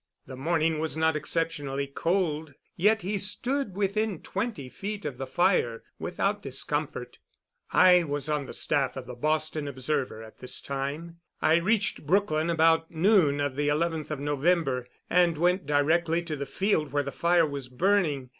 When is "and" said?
15.07-15.37